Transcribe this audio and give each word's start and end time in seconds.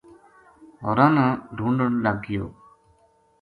ہوراں 0.83 1.11
نا 1.15 1.25
ڈھونڈن 1.55 1.91
لگ 2.05 2.15
گیو 2.25 2.45